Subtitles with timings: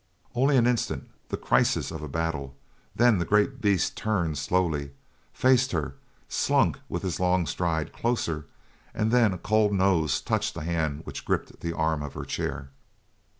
[0.33, 2.55] Only an instant the crisis of a battle
[2.95, 4.93] then the great beast turned slowly,
[5.31, 5.93] faced her,
[6.27, 8.47] slunk with his long stride closer,
[8.95, 12.71] and then a cold nose touched the hand which gripped the arm of her chair.